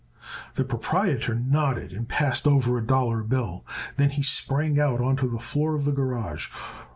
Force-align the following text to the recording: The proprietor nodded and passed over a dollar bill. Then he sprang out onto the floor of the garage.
The 0.55 0.63
proprietor 0.63 1.35
nodded 1.35 1.91
and 1.93 2.09
passed 2.09 2.47
over 2.47 2.75
a 2.75 2.81
dollar 2.83 3.21
bill. 3.21 3.63
Then 3.97 4.09
he 4.09 4.23
sprang 4.23 4.79
out 4.79 4.99
onto 4.99 5.29
the 5.29 5.37
floor 5.37 5.75
of 5.75 5.85
the 5.85 5.91
garage. 5.91 6.47